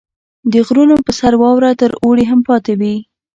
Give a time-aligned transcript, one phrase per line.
[0.53, 2.95] •د غرونو په سر واوره تر اوړي هم پاتې وي.